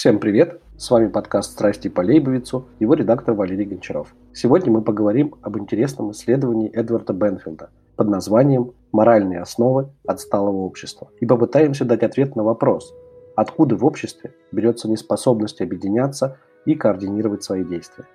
Всем 0.00 0.18
привет! 0.18 0.62
С 0.78 0.90
вами 0.90 1.08
подкаст 1.08 1.52
«Страсти 1.52 1.88
по 1.88 2.00
Лейбовицу», 2.00 2.66
его 2.78 2.94
редактор 2.94 3.34
Валерий 3.34 3.66
Гончаров. 3.66 4.14
Сегодня 4.32 4.72
мы 4.72 4.80
поговорим 4.80 5.34
об 5.42 5.58
интересном 5.58 6.12
исследовании 6.12 6.70
Эдварда 6.70 7.12
Бенфилда 7.12 7.68
под 7.96 8.08
названием 8.08 8.72
«Моральные 8.92 9.42
основы 9.42 9.90
отсталого 10.06 10.56
общества» 10.62 11.10
и 11.20 11.26
попытаемся 11.26 11.84
дать 11.84 12.02
ответ 12.02 12.34
на 12.34 12.42
вопрос, 12.42 12.94
откуда 13.36 13.76
в 13.76 13.84
обществе 13.84 14.32
берется 14.52 14.88
неспособность 14.88 15.60
объединяться 15.60 16.38
и 16.64 16.76
координировать 16.76 17.44
свои 17.44 17.62
действия. 17.62 18.06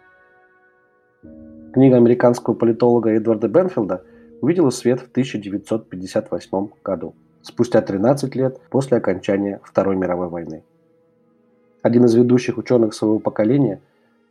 Книга 1.71 1.97
американского 1.97 2.55
политолога 2.55 3.11
Эдварда 3.11 3.47
Бенфилда 3.47 4.03
увидела 4.41 4.71
свет 4.71 5.01
в 5.01 5.11
1958 5.11 6.67
году, 6.83 7.13
спустя 7.43 7.79
13 7.83 8.33
лет 8.33 8.59
после 8.71 8.97
окончания 8.97 9.61
Второй 9.63 9.95
мировой 9.95 10.29
войны. 10.29 10.63
Один 11.85 12.05
из 12.05 12.15
ведущих 12.15 12.57
ученых 12.57 12.95
своего 12.95 13.19
поколения, 13.19 13.79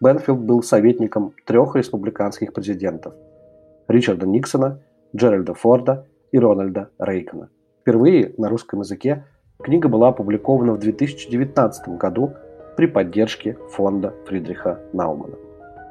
Бенфилд 0.00 0.40
был 0.40 0.64
советником 0.64 1.34
трех 1.46 1.76
республиканских 1.76 2.52
президентов– 2.52 3.14
Ричарда 3.86 4.26
Никсона, 4.26 4.80
Джеральда 5.14 5.54
Форда 5.54 6.04
и 6.32 6.38
Рональда 6.40 6.90
Рейгана. 6.98 7.50
Впервые 7.80 8.34
на 8.38 8.48
русском 8.48 8.80
языке 8.80 9.24
книга 9.62 9.88
была 9.88 10.08
опубликована 10.08 10.72
в 10.72 10.80
2019 10.80 11.90
году 11.90 12.32
при 12.76 12.86
поддержке 12.86 13.56
фонда 13.70 14.12
Фридриха 14.26 14.80
Наумана. 14.92 15.36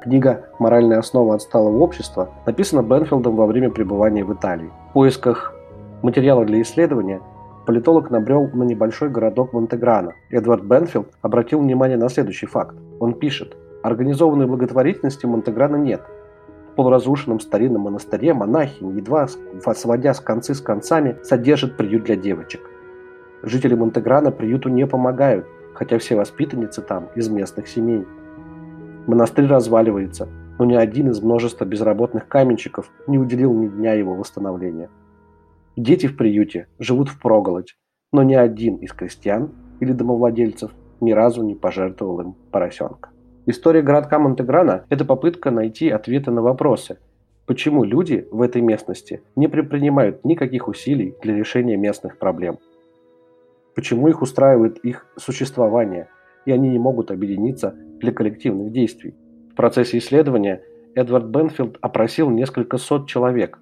Книга 0.02 0.44
«Моральная 0.58 0.98
основа 0.98 1.34
отсталого 1.34 1.78
общества» 1.78 2.28
написана 2.44 2.82
Бенфилдом 2.82 3.36
во 3.36 3.46
время 3.46 3.70
пребывания 3.70 4.22
в 4.22 4.34
Италии. 4.34 4.70
В 4.90 4.92
поисках 4.92 5.54
материала 6.02 6.44
для 6.44 6.60
исследования 6.60 7.22
политолог 7.64 8.10
набрел 8.10 8.48
на 8.52 8.62
небольшой 8.62 9.08
городок 9.08 9.52
Монтеграно. 9.52 10.14
Эдвард 10.30 10.64
Бенфилд 10.64 11.08
обратил 11.22 11.60
внимание 11.60 11.96
на 11.96 12.08
следующий 12.08 12.46
факт. 12.46 12.76
Он 13.00 13.14
пишет, 13.14 13.56
организованной 13.82 14.46
благотворительности 14.46 15.26
в 15.26 15.30
Монтеграно 15.30 15.76
нет. 15.76 16.02
В 16.72 16.76
полуразрушенном 16.76 17.40
старинном 17.40 17.82
монастыре 17.82 18.34
монахи, 18.34 18.82
едва 18.82 19.28
сводя 19.74 20.14
с 20.14 20.20
концы 20.20 20.54
с 20.54 20.60
концами, 20.60 21.16
содержат 21.22 21.76
приют 21.76 22.04
для 22.04 22.16
девочек. 22.16 22.60
Жители 23.42 23.74
Монтеграно 23.74 24.30
приюту 24.30 24.68
не 24.70 24.86
помогают, 24.86 25.46
хотя 25.74 25.98
все 25.98 26.16
воспитанницы 26.16 26.82
там 26.82 27.08
из 27.14 27.28
местных 27.28 27.68
семей. 27.68 28.06
Монастырь 29.06 29.46
разваливается, 29.46 30.28
но 30.58 30.64
ни 30.64 30.74
один 30.74 31.10
из 31.10 31.20
множества 31.20 31.64
безработных 31.64 32.26
каменщиков 32.26 32.90
не 33.06 33.18
уделил 33.18 33.52
ни 33.52 33.68
дня 33.68 33.92
его 33.92 34.14
восстановления. 34.14 34.88
Дети 35.76 36.06
в 36.06 36.16
приюте 36.16 36.68
живут 36.78 37.08
в 37.08 37.20
проголодь, 37.20 37.76
но 38.12 38.22
ни 38.22 38.34
один 38.34 38.76
из 38.76 38.92
крестьян 38.92 39.50
или 39.80 39.92
домовладельцев 39.92 40.70
ни 41.00 41.10
разу 41.10 41.42
не 41.42 41.56
пожертвовал 41.56 42.20
им 42.20 42.36
поросенка. 42.52 43.10
История 43.46 43.82
городка 43.82 44.20
Монтеграна– 44.20 44.84
это 44.88 45.04
попытка 45.04 45.50
найти 45.50 45.90
ответы 45.90 46.30
на 46.30 46.42
вопросы, 46.42 46.98
почему 47.46 47.82
люди 47.82 48.28
в 48.30 48.40
этой 48.40 48.62
местности 48.62 49.22
не 49.34 49.48
предпринимают 49.48 50.24
никаких 50.24 50.68
усилий 50.68 51.14
для 51.22 51.34
решения 51.34 51.76
местных 51.76 52.18
проблем. 52.18 52.58
Почему 53.74 54.06
их 54.06 54.22
устраивает 54.22 54.78
их 54.78 55.06
существование, 55.16 56.08
и 56.46 56.52
они 56.52 56.68
не 56.68 56.78
могут 56.78 57.10
объединиться 57.10 57.74
для 57.98 58.12
коллективных 58.12 58.70
действий. 58.70 59.14
В 59.50 59.56
процессе 59.56 59.98
исследования 59.98 60.62
Эдвард 60.94 61.26
Бенфилд 61.26 61.78
опросил 61.80 62.30
несколько 62.30 62.78
сот 62.78 63.08
человек, 63.08 63.58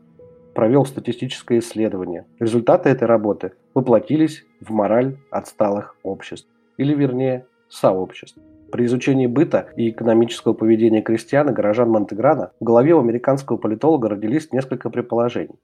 провел 0.55 0.85
статистическое 0.85 1.59
исследование. 1.59 2.27
Результаты 2.39 2.89
этой 2.91 3.05
работы 3.05 3.53
воплотились 3.75 4.45
в 4.61 4.71
мораль 4.71 5.17
отсталых 5.31 5.97
обществ, 6.03 6.49
или 6.77 6.95
вернее 6.95 7.47
сообществ. 7.69 8.39
При 8.71 8.87
изучении 8.87 9.27
быта 9.27 9.69
и 9.77 9.91
экономического 9.91 10.55
поведения 10.55 11.03
крестьян 11.03 11.49
и 11.51 11.53
горожан 11.53 11.91
Монтеграна 11.91 12.53
в 12.59 12.65
голове 12.65 12.95
у 12.95 13.01
американского 13.01 13.57
политолога 13.57 14.09
родились 14.09 14.53
несколько 14.53 14.89
предположений. 14.91 15.59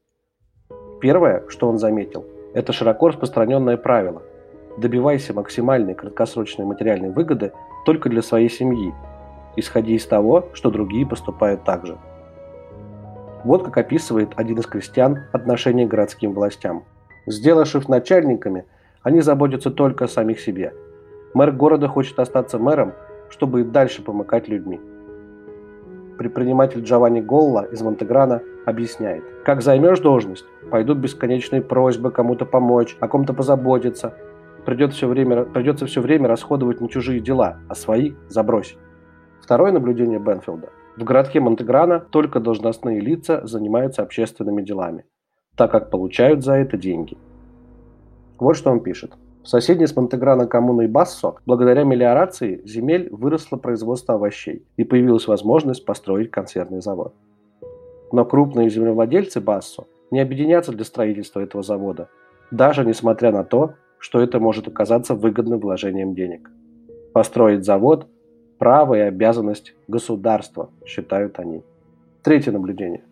Первое, 1.01 1.45
что 1.49 1.69
он 1.69 1.79
заметил, 1.79 2.25
это 2.55 2.73
широко 2.73 3.09
распространенное 3.09 3.77
правило– 3.77 4.23
добивайся 4.79 5.35
максимальной 5.35 5.95
краткосрочной 5.95 6.65
материальной 6.65 7.11
выгоды 7.11 7.53
только 7.85 8.09
для 8.09 8.23
своей 8.23 8.49
семьи, 8.49 8.95
исходя 9.57 9.93
из 9.93 10.07
того, 10.07 10.47
что 10.53 10.71
другие 10.71 11.07
поступают 11.07 11.65
так 11.65 11.87
же. 11.87 11.99
Вот 13.45 13.65
как 13.65 13.79
описывает 13.79 14.31
один 14.37 14.59
из 14.59 14.67
крестьян 14.67 15.21
отношение 15.33 15.87
к 15.87 15.91
городским 15.91 16.33
властям. 16.33 16.85
Сделав 17.27 17.75
их 17.75 17.89
начальниками, 17.89 18.65
они 19.03 19.21
заботятся 19.21 19.71
только 19.71 20.07
о 20.07 20.09
самих 20.09 20.41
себе. 20.41 20.75
Мэр 21.35 21.53
города 21.53 21.89
хочет 21.89 22.19
остаться 22.19 22.59
мэром, 22.59 22.95
чтобы 23.31 23.61
и 23.61 23.65
дальше 23.65 24.03
помыкать 24.03 24.49
людьми. 24.49 24.81
Предприниматель 26.19 26.83
Джованни 26.83 27.21
Голла 27.21 27.65
из 27.71 27.81
Монтеграна 27.81 28.43
объясняет, 28.67 29.23
как 29.45 29.63
займешь 29.63 30.01
должность, 30.01 30.45
пойдут 30.71 30.99
бесконечные 30.99 31.63
просьбы 31.63 32.11
кому-то 32.11 32.45
помочь, 32.45 32.97
о 32.99 33.07
ком-то 33.07 33.35
позаботиться, 33.35 34.15
придет 34.65 34.93
все 34.93 35.07
время, 35.07 35.45
придется 35.45 35.87
все 35.87 36.01
время 36.01 36.29
расходовать 36.29 36.81
на 36.81 36.89
чужие 36.89 37.21
дела, 37.21 37.59
а 37.69 37.75
свои 37.75 38.15
забросить. 38.29 38.79
Второе 39.41 39.71
наблюдение 39.71 40.19
Бенфилда. 40.19 40.71
В 40.99 41.05
городке 41.05 41.39
Монтеграно 41.39 42.01
только 42.01 42.41
должностные 42.41 42.99
лица 42.99 43.47
занимаются 43.47 44.03
общественными 44.03 44.63
делами, 44.63 45.05
так 45.55 45.71
как 45.71 45.91
получают 45.91 46.43
за 46.43 46.55
это 46.55 46.77
деньги. 46.77 47.17
Вот 48.41 48.57
что 48.57 48.73
он 48.73 48.81
пишет. 48.81 49.13
В 49.45 49.49
соседней 49.49 49.87
с 49.87 49.95
Монтеграно 49.95 50.49
коммуной 50.49 50.89
Бассо, 50.89 51.37
благодаря 51.47 51.85
мелиорации 51.85 52.63
земель 52.65 53.09
выросло 53.13 53.57
производство 53.59 54.17
овощей 54.17 54.67
и 54.77 54.83
появилась 54.83 55.29
возможность 55.29 55.85
построить 55.85 56.33
консервный 56.33 56.81
завод. 56.81 57.15
Но 58.11 58.25
крупные 58.25 58.69
землевладельцы 58.69 59.41
Бассо 59.41 59.85
не 60.11 60.19
объединятся 60.19 60.73
для 60.73 60.85
строительства 60.85 61.39
этого 61.39 61.63
завода, 61.63 62.09
даже 62.51 62.85
несмотря 62.85 63.31
на 63.31 63.45
то, 63.45 63.75
что 63.99 64.21
это 64.21 64.41
может 64.41 64.67
оказаться 64.67 65.15
выгодным 65.15 65.61
вложением 65.61 66.17
денег. 66.17 66.51
Построить 67.13 67.65
завод– 67.65 68.09
право 68.59 68.95
и 68.95 69.01
обязанность 69.01 69.75
государства, 69.87 70.71
считают 70.85 71.39
они. 71.39 71.63
Третье 72.23 72.53
наблюдение. 72.53 73.03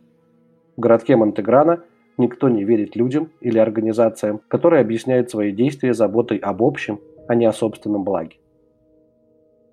В 0.76 0.80
городке 0.80 1.16
Монтеграно 1.16 1.80
никто 2.18 2.48
не 2.48 2.64
верит 2.64 2.96
людям 2.96 3.30
или 3.40 3.58
организациям, 3.58 4.40
которые 4.48 4.80
объясняют 4.80 5.30
свои 5.30 5.52
действия 5.52 5.94
заботой 5.94 6.38
об 6.38 6.62
общем, 6.62 7.00
а 7.28 7.34
не 7.34 7.46
о 7.46 7.52
собственном 7.52 8.04
благе. 8.04 8.36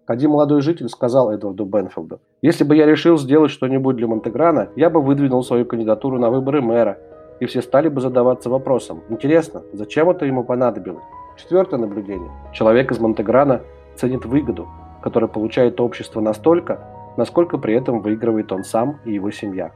Один 0.06 0.32
молодой 0.32 0.62
житель 0.62 0.90
сказал 0.90 1.32
Эдварду 1.32 1.66
Бенфилду, 1.66 2.20
«Если 2.42 2.66
бы 2.66 2.76
я 2.76 2.86
решил 2.86 3.18
сделать 3.18 3.52
что-нибудь 3.52 3.96
для 3.96 4.08
Монтеграна, 4.08 4.70
я 4.76 4.90
бы 4.90 5.02
выдвинул 5.02 5.44
свою 5.44 5.66
кандидатуру 5.66 6.20
на 6.20 6.30
выборы 6.30 6.62
мэра 6.62 6.98
и 7.40 7.46
все 7.46 7.62
стали 7.62 7.88
бы 7.88 8.02
задаваться 8.02 8.50
вопросом, 8.50 9.02
интересно, 9.10 9.64
зачем 9.72 10.10
это 10.10 10.26
ему 10.26 10.44
понадобилось? 10.44 11.04
Четвертое 11.38 11.78
наблюдение. 11.78 12.32
Человек 12.54 12.92
из 12.92 13.00
Монтеграна 13.00 13.62
ценит 13.96 14.26
выгоду, 14.26 14.68
которую 15.04 15.30
получает 15.30 15.82
общество 15.82 16.22
настолько, 16.22 16.80
насколько 17.18 17.58
при 17.58 17.76
этом 17.76 18.02
выигрывает 18.02 18.52
он 18.52 18.64
сам 18.64 19.00
и 19.06 19.14
его 19.14 19.32
семья. 19.32 19.72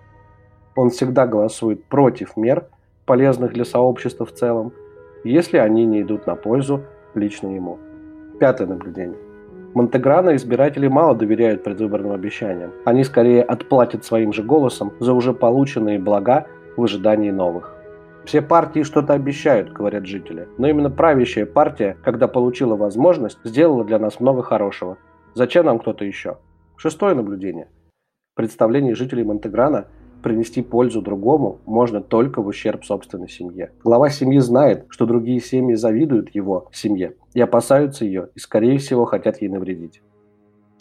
Он 0.75 0.89
всегда 0.89 1.27
голосует 1.27 1.83
против 1.85 2.37
мер, 2.37 2.65
полезных 3.05 3.53
для 3.53 3.65
сообщества 3.65 4.25
в 4.25 4.31
целом, 4.31 4.71
если 5.23 5.57
они 5.57 5.85
не 5.85 6.01
идут 6.01 6.27
на 6.27 6.35
пользу 6.35 6.81
лично 7.13 7.47
ему. 7.47 7.77
Пятое 8.39 8.67
наблюдение. 8.67 9.17
Монтеграно 9.73 10.35
избиратели 10.35 10.87
мало 10.87 11.13
доверяют 11.15 11.63
предвыборным 11.63 12.13
обещаниям. 12.13 12.71
Они 12.85 13.03
скорее 13.03 13.43
отплатят 13.43 14.05
своим 14.05 14.33
же 14.33 14.43
голосом 14.43 14.93
за 14.99 15.13
уже 15.13 15.33
полученные 15.33 15.99
блага 15.99 16.47
в 16.77 16.83
ожидании 16.83 17.31
новых. 17.31 17.75
Все 18.25 18.41
партии 18.41 18.83
что-то 18.83 19.13
обещают, 19.13 19.71
говорят 19.71 20.05
жители, 20.05 20.47
но 20.57 20.67
именно 20.67 20.89
правящая 20.89 21.45
партия, 21.45 21.97
когда 22.03 22.27
получила 22.27 22.75
возможность, 22.75 23.39
сделала 23.43 23.83
для 23.83 23.99
нас 23.99 24.19
много 24.19 24.41
хорошего. 24.41 24.97
Зачем 25.37 25.67
нам 25.67 25.77
кто-то 25.77 26.03
еще? 26.03 26.39
Шестое 26.77 27.13
наблюдение. 27.13 27.69
Представление 28.33 28.95
жителей 28.95 29.23
Монтеграна 29.23 29.85
принести 30.23 30.63
пользу 30.63 31.03
другому 31.03 31.59
можно 31.67 32.01
только 32.01 32.41
в 32.41 32.47
ущерб 32.47 32.83
собственной 32.83 33.29
семье. 33.29 33.71
Глава 33.83 34.09
семьи 34.09 34.39
знает, 34.39 34.85
что 34.89 35.05
другие 35.05 35.39
семьи 35.39 35.75
завидуют 35.75 36.33
его 36.33 36.69
семье 36.73 37.17
и 37.35 37.39
опасаются 37.39 38.03
ее, 38.03 38.29
и 38.33 38.39
скорее 38.39 38.79
всего 38.79 39.05
хотят 39.05 39.39
ей 39.39 39.49
навредить. 39.49 40.01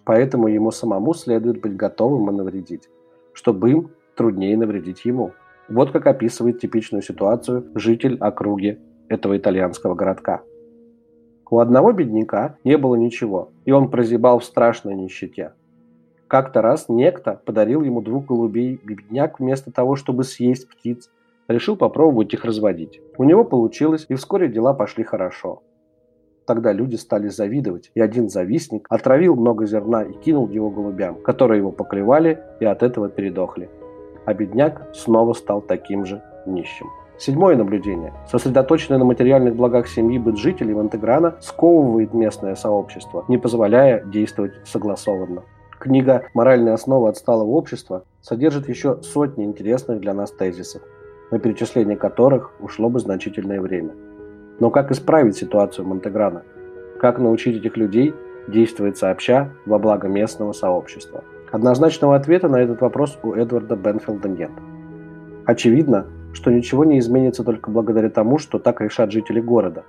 Поэтому 0.07 0.49
ему 0.49 0.71
самому 0.71 1.13
следует 1.13 1.61
быть 1.61 1.77
готовым 1.77 2.31
и 2.31 2.33
навредить, 2.33 2.89
чтобы 3.35 3.71
им 3.73 3.91
труднее 4.17 4.57
навредить 4.57 5.05
ему. 5.05 5.33
Вот 5.69 5.91
как 5.91 6.07
описывает 6.07 6.61
типичную 6.61 7.03
ситуацию 7.03 7.67
житель 7.75 8.17
округи 8.21 8.79
этого 9.11 9.37
итальянского 9.37 9.95
городка. 9.95 10.41
У 11.49 11.61
одного 11.61 11.93
бедняка 11.93 12.57
не 12.65 12.77
было 12.77 12.97
ничего, 12.97 13.51
и 13.65 13.73
он 13.73 13.89
прозябал 13.89 14.41
в 14.41 14.45
страшной 14.45 14.95
нищете. 14.95 15.53
Как-то 16.27 16.61
раз 16.61 16.89
некто 16.89 17.41
подарил 17.45 17.83
ему 17.83 18.01
двух 18.01 18.27
голубей, 18.27 18.81
бедняк 18.83 19.39
вместо 19.39 19.71
того, 19.71 19.95
чтобы 19.95 20.25
съесть 20.25 20.69
птиц, 20.69 21.09
решил 21.47 21.77
попробовать 21.77 22.35
их 22.35 22.45
разводить. 22.45 23.01
У 23.17 23.23
него 23.23 23.45
получилось, 23.45 24.07
и 24.09 24.15
вскоре 24.15 24.49
дела 24.49 24.75
пошли 24.75 25.05
хорошо. 25.05 25.63
Тогда 26.47 26.73
люди 26.73 26.97
стали 26.97 27.29
завидовать, 27.29 27.93
и 27.95 28.01
один 28.01 28.29
завистник 28.29 28.87
отравил 28.89 29.37
много 29.37 29.67
зерна 29.67 30.03
и 30.03 30.13
кинул 30.15 30.49
его 30.49 30.71
голубям, 30.71 31.23
которые 31.23 31.59
его 31.59 31.71
поклевали 31.71 32.43
и 32.59 32.65
от 32.65 32.83
этого 32.83 33.09
передохли. 33.09 33.71
А 34.25 34.35
бедняк 34.35 34.89
снова 34.95 35.33
стал 35.33 35.61
таким 35.61 36.05
же 36.05 36.23
нищим. 36.45 36.89
Седьмое 37.19 37.57
наблюдение. 37.57 38.13
Сосредоточенный 38.31 38.99
на 38.99 39.05
материальных 39.07 39.57
благах 39.57 39.89
семьи 39.89 40.19
быт 40.19 40.37
жителей 40.37 40.75
Монтеграна 40.75 41.37
сковывает 41.41 42.13
местное 42.13 42.55
сообщество, 42.55 43.25
не 43.29 43.39
позволяя 43.39 44.05
действовать 44.05 44.53
согласованно. 44.65 45.43
Книга 45.79 46.25
«Моральная 46.35 46.75
основа 46.75 47.09
отсталого 47.09 47.51
общества» 47.51 48.05
содержит 48.21 48.69
еще 48.69 49.01
сотни 49.03 49.45
интересных 49.45 50.01
для 50.01 50.13
нас 50.13 50.31
тезисов, 50.31 50.83
на 51.31 51.39
перечисление 51.39 51.97
которых 51.97 52.53
ушло 52.61 52.91
бы 52.91 53.01
значительное 53.01 53.63
время. 53.63 53.93
Но 54.61 54.71
как 54.71 54.91
исправить 54.91 55.37
ситуацию 55.37 55.87
Монтеграна? 55.87 56.43
Как 57.01 57.19
научить 57.19 57.57
этих 57.57 57.79
людей 57.79 58.15
действовать 58.47 58.99
сообща 58.99 59.51
во 59.65 59.79
благо 59.79 60.09
местного 60.09 60.53
сообщества? 60.53 61.25
Однозначного 61.51 62.17
ответа 62.17 62.49
на 62.49 62.57
этот 62.57 62.83
вопрос 62.83 63.19
у 63.23 63.33
Эдварда 63.33 63.77
Бенфилда 63.77 64.29
нет. 64.29 64.51
Очевидно, 65.47 66.07
что 66.37 66.53
ничего 66.53 66.85
не 66.85 66.99
изменится 66.99 67.43
только 67.45 67.71
благодаря 67.71 68.11
тому, 68.11 68.37
что 68.37 68.59
так 68.59 68.83
решат 68.83 69.11
жители 69.11 69.41
города. 69.41 69.85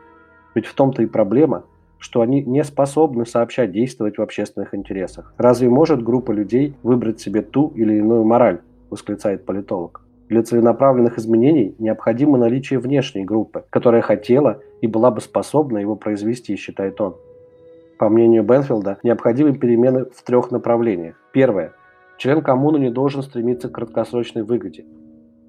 Ведь 0.55 0.65
в 0.65 0.73
том-то 0.73 1.03
и 1.03 1.05
проблема, 1.05 1.65
что 1.99 2.21
они 2.21 2.41
не 2.41 2.63
способны 2.63 3.25
сообща 3.25 3.67
действовать 3.67 4.17
в 4.17 4.21
общественных 4.21 4.73
интересах. 4.73 5.33
Разве 5.37 5.69
может 5.69 6.01
группа 6.01 6.31
людей 6.31 6.73
выбрать 6.83 7.19
себе 7.19 7.41
ту 7.41 7.73
или 7.75 7.95
иную 7.95 8.23
мораль, 8.23 8.61
восклицает 8.89 9.45
политолог. 9.45 10.01
Для 10.29 10.41
целенаправленных 10.41 11.17
изменений 11.17 11.75
необходимо 11.79 12.37
наличие 12.37 12.79
внешней 12.79 13.25
группы, 13.25 13.65
которая 13.69 14.01
хотела 14.01 14.61
и 14.79 14.87
была 14.87 15.11
бы 15.11 15.19
способна 15.19 15.79
его 15.79 15.97
произвести, 15.97 16.55
считает 16.55 17.01
он. 17.01 17.17
По 17.97 18.07
мнению 18.07 18.43
Бенфилда, 18.43 18.99
необходимы 19.03 19.51
перемены 19.51 20.05
в 20.05 20.23
трех 20.23 20.51
направлениях. 20.51 21.15
Первое. 21.33 21.73
Член 22.17 22.41
коммуны 22.41 22.77
не 22.77 22.89
должен 22.89 23.21
стремиться 23.21 23.67
к 23.67 23.73
краткосрочной 23.73 24.43
выгоде. 24.43 24.85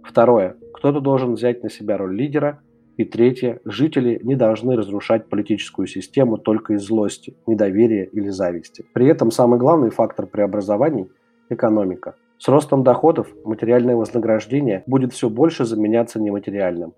Второе. 0.02 0.56
Кто-то 0.74 1.00
должен 1.00 1.34
взять 1.34 1.62
на 1.62 1.70
себя 1.70 1.96
роль 1.96 2.16
лидера. 2.16 2.60
И 2.96 3.04
третье. 3.04 3.60
Жители 3.64 4.20
не 4.22 4.34
должны 4.34 4.76
разрушать 4.76 5.28
политическую 5.28 5.86
систему 5.86 6.36
только 6.36 6.74
из 6.74 6.82
злости, 6.82 7.36
недоверия 7.46 8.04
или 8.04 8.28
зависти. 8.28 8.84
При 8.92 9.06
этом 9.06 9.30
самый 9.30 9.58
главный 9.58 9.90
фактор 9.90 10.26
преобразований– 10.26 11.08
экономика– 11.48 12.16
с 12.38 12.46
ростом 12.46 12.84
доходов 12.84 13.26
материальное 13.44 13.96
вознаграждение 13.96 14.84
будет 14.86 15.12
все 15.12 15.28
больше 15.28 15.64
заменяться 15.64 16.20
нематериальным, 16.20 16.94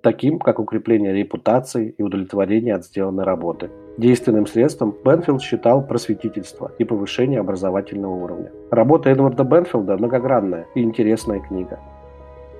таким 0.00 0.38
как 0.38 0.58
укрепление 0.58 1.12
репутации 1.12 1.94
и 1.98 2.02
удовлетворение 2.02 2.74
от 2.74 2.86
сделанной 2.86 3.24
работы. 3.24 3.70
Действенным 3.98 4.46
средством 4.46 4.96
Бенфилд 5.04 5.42
считал 5.42 5.86
просветительство 5.86 6.72
и 6.78 6.84
повышение 6.84 7.40
образовательного 7.40 8.14
уровня. 8.14 8.50
Работа 8.70 9.10
Эдварда 9.10 9.44
Бенфилда 9.44 9.98
многогранная 9.98 10.66
и 10.74 10.80
интересная 10.80 11.40
книга. 11.40 11.78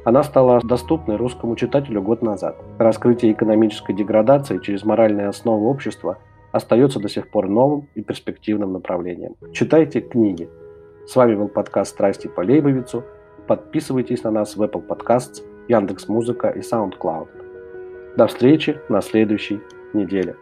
Она 0.09 0.23
стала 0.23 0.63
доступной 0.65 1.17
русскому 1.17 1.55
читателю 1.55 2.01
год 2.01 2.23
назад. 2.23 2.57
Раскрытие 2.79 3.33
экономической 3.33 3.93
деградации 3.93 4.57
через 4.57 4.83
моральные 4.83 5.29
основы 5.29 5.69
общества 5.69 6.17
остается 6.51 6.99
до 6.99 7.11
сих 7.11 7.31
пор 7.31 7.47
новым 7.47 7.89
и 7.95 8.01
перспективным 8.01 8.73
направлением. 8.73 9.35
Читайте 9.53 10.01
книги, 10.01 10.49
с 11.07 11.15
вами 11.15 11.35
был 11.35 11.49
подкаст 11.49 11.91
«Страсти 11.91 12.27
по 12.27 12.41
Лейбовицу». 12.41 13.05
Подписывайтесь 13.47 14.25
на 14.25 14.31
нас 14.31 14.57
в 14.57 14.63
Apple 14.63 14.87
Podcasts, 14.87 15.43
Яндекс.Музыка 15.69 16.49
и 16.49 16.61
SoundCloud. 16.61 18.17
До 18.17 18.27
встречи 18.29 18.81
на 18.89 19.03
следующей 19.03 19.61
неделе. 19.93 20.37